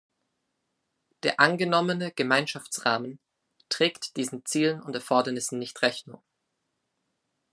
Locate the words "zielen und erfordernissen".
4.47-5.59